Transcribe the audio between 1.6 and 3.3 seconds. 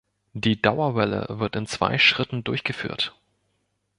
zwei Schritten durchgeführt.